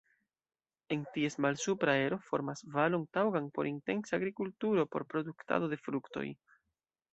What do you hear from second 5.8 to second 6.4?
fruktoj.